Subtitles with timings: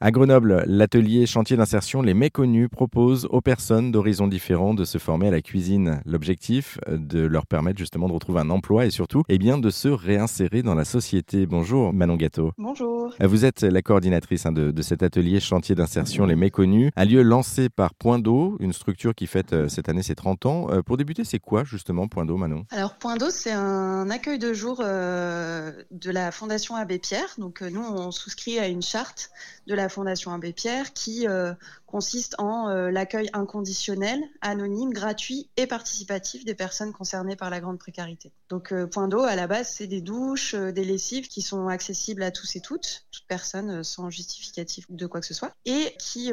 [0.00, 5.26] À Grenoble, l'atelier chantier d'insertion Les Méconnus propose aux personnes d'horizons différents de se former
[5.26, 6.02] à la cuisine.
[6.06, 9.88] L'objectif, de leur permettre justement de retrouver un emploi et surtout, eh bien, de se
[9.88, 11.46] réinsérer dans la société.
[11.46, 12.52] Bonjour Manon Gâteau.
[12.58, 13.12] Bonjour.
[13.20, 17.68] Vous êtes la coordinatrice hein, de, cet atelier chantier d'insertion Les Méconnus, un lieu lancé
[17.68, 20.70] par Point d'eau, une structure qui fête euh, cette année ses 30 ans.
[20.70, 22.66] Euh, pour débuter, c'est quoi justement Point d'eau, Manon?
[22.70, 27.34] Alors Point d'eau, c'est un accueil de jour euh, de la Fondation Abbé Pierre.
[27.38, 29.30] Donc nous, on souscrit à une charte
[29.66, 31.52] de la Fondation Abbé Pierre qui euh,
[31.86, 37.78] consiste en euh, l'accueil inconditionnel, anonyme, gratuit et participatif des personnes concernées par la grande
[37.78, 38.32] précarité.
[38.48, 42.22] Donc euh, Point d'eau, à la base, c'est des douches, des lessives qui sont accessibles
[42.22, 46.32] à tous et toutes, toute personne sans justificatif de quoi que ce soit, et qui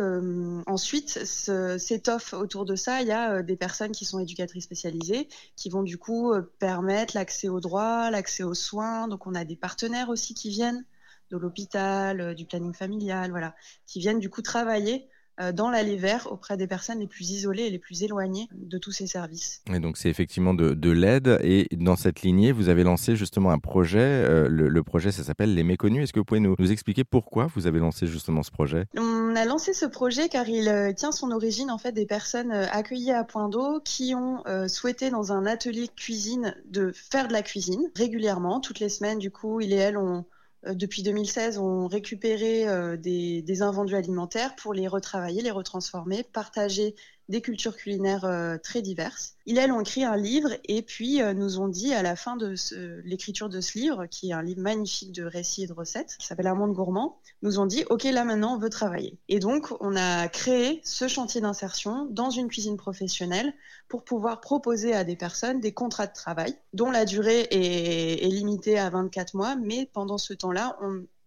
[0.65, 3.01] ensuite s'étoffe autour de ça.
[3.01, 7.49] Il y a des personnes qui sont éducatrices spécialisées, qui vont du coup permettre l'accès
[7.49, 9.07] aux droits, l'accès aux soins.
[9.07, 10.85] Donc on a des partenaires aussi qui viennent
[11.31, 15.07] de l'hôpital, euh, du planning familial, voilà, qui viennent du coup travailler
[15.41, 18.77] euh, dans l'allée vert auprès des personnes les plus isolées et les plus éloignées de
[18.77, 19.61] tous ces services.
[19.73, 21.39] Et donc c'est effectivement de, l'aide.
[21.41, 23.99] Et dans cette lignée, vous avez lancé justement un projet.
[23.99, 26.03] Euh, le, projet, ça s'appelle Les Méconnus.
[26.03, 28.85] Est-ce que vous pouvez nous, expliquer pourquoi vous avez lancé justement ce projet?
[28.97, 33.11] On a lancé ce projet car il tient son origine en fait des personnes accueillies
[33.11, 37.91] à Point d'eau qui ont souhaité dans un atelier cuisine de faire de la cuisine
[37.95, 39.19] régulièrement, toutes les semaines.
[39.19, 40.25] Du coup, il et elle ont
[40.73, 46.95] depuis 2016, ont récupéré euh, des, des, invendus alimentaires pour les retravailler, les retransformer, partager
[47.27, 49.35] des cultures culinaires euh, très diverses.
[49.45, 52.35] Ils, elles, ont écrit un livre et puis euh, nous ont dit à la fin
[52.35, 52.55] de
[53.03, 56.27] l'écriture de ce livre, qui est un livre magnifique de récits et de recettes, qui
[56.27, 59.17] s'appelle Un monde gourmand, nous ont dit, OK, là maintenant, on veut travailler.
[59.27, 63.53] Et donc, on a créé ce chantier d'insertion dans une cuisine professionnelle
[63.87, 68.29] pour pouvoir proposer à des personnes des contrats de travail dont la durée est, est
[68.29, 70.77] limitée à 24 mois, mais pendant ce temps-là,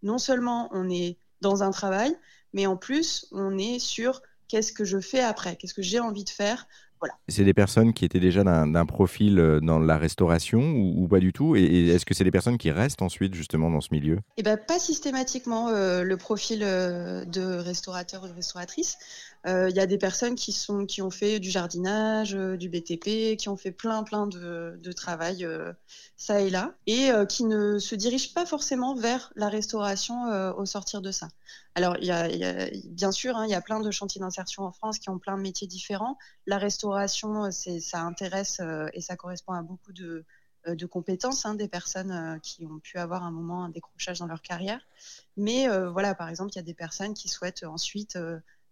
[0.03, 2.17] non seulement on est dans un travail,
[2.53, 6.25] mais en plus, on est sur qu'est-ce que je fais après, qu'est-ce que j'ai envie
[6.25, 6.67] de faire.
[7.01, 7.15] Voilà.
[7.29, 11.33] C'est des personnes qui étaient déjà d'un profil euh, dans la restauration ou, pas du
[11.33, 11.57] tout?
[11.57, 14.19] Et, est-ce que c'est des personnes qui restent ensuite justement dans ce milieu?
[14.37, 18.97] Eh ben, pas systématiquement euh, le profil euh, de restaurateur ou de restauratrice.
[19.47, 23.49] Il y a des personnes qui, sont, qui ont fait du jardinage, du BTP, qui
[23.49, 25.47] ont fait plein plein de, de travail
[26.19, 31.01] ça et là, et qui ne se dirigent pas forcément vers la restauration au sortir
[31.01, 31.29] de ça.
[31.79, 32.29] Alors, il y a,
[32.87, 35.37] bien sûr, hein, il y a plein de chantiers d'insertion en France qui ont plein
[35.37, 36.19] de métiers différents.
[36.45, 36.88] La restauration,
[37.81, 38.61] ça intéresse
[38.93, 40.25] et ça correspond à beaucoup de,
[40.67, 44.43] de compétences hein, des personnes qui ont pu avoir un moment un décrochage dans leur
[44.43, 44.81] carrière.
[45.37, 48.19] Mais voilà, par exemple, il y a des personnes qui souhaitent ensuite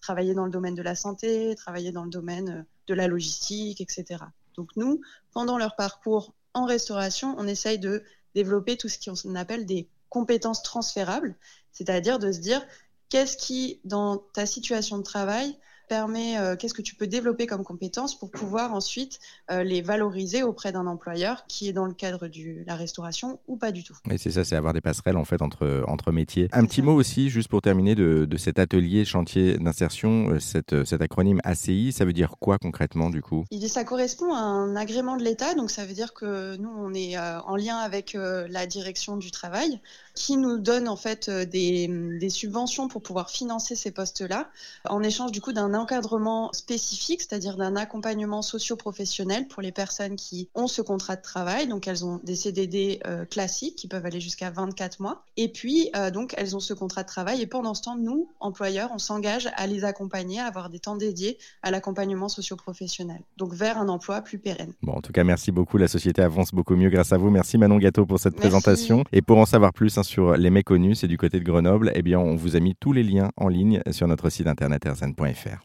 [0.00, 4.24] travailler dans le domaine de la santé, travailler dans le domaine de la logistique, etc.
[4.54, 5.00] Donc nous,
[5.32, 8.02] pendant leur parcours en restauration, on essaye de
[8.34, 11.36] développer tout ce qu'on appelle des compétences transférables,
[11.72, 12.64] c'est-à-dire de se dire
[13.08, 17.64] qu'est-ce qui, dans ta situation de travail, permet, euh, qu'est-ce que tu peux développer comme
[17.64, 19.18] compétences pour pouvoir ensuite
[19.50, 23.56] euh, les valoriser auprès d'un employeur qui est dans le cadre de la restauration ou
[23.56, 23.96] pas du tout.
[24.10, 26.48] Et c'est ça, c'est avoir des passerelles en fait entre, entre métiers.
[26.52, 30.84] Un petit mot aussi, juste pour terminer, de, de cet atelier chantier d'insertion, euh, cette,
[30.84, 33.44] cet acronyme ACI, ça veut dire quoi concrètement du coup?
[33.66, 37.18] Ça correspond à un agrément de l'État, donc ça veut dire que nous, on est
[37.18, 39.80] en lien avec la direction du travail
[40.16, 44.48] qui nous donne en fait des, des subventions pour pouvoir financer ces postes-là,
[44.88, 50.48] en échange du coup d'un encadrement spécifique, c'est-à-dire d'un accompagnement socio-professionnel pour les personnes qui
[50.54, 51.68] ont ce contrat de travail.
[51.68, 55.22] Donc elles ont des CDD euh, classiques qui peuvent aller jusqu'à 24 mois.
[55.36, 58.30] Et puis euh, donc elles ont ce contrat de travail et pendant ce temps, nous,
[58.40, 63.20] employeurs, on s'engage à les accompagner, à avoir des temps dédiés à l'accompagnement socio-professionnel.
[63.36, 64.72] Donc vers un emploi plus pérenne.
[64.82, 65.76] Bon, en tout cas, merci beaucoup.
[65.76, 67.30] La société avance beaucoup mieux grâce à vous.
[67.30, 69.04] Merci Manon Gâteau pour cette présentation.
[69.12, 72.02] Et pour en savoir plus hein, sur les méconnus, c'est du côté de Grenoble, eh
[72.02, 75.48] bien on vous a mis tous les liens en ligne sur notre site internet erzan.fr.